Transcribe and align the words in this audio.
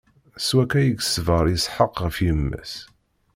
S 0.45 0.49
wakka 0.55 0.79
i 0.81 0.89
yeṣber 0.89 1.45
Isḥaq 1.55 1.95
ɣef 2.03 2.17
yemma-s. 2.25 2.73